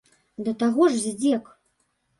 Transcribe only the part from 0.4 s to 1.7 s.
Да таго ж здзек!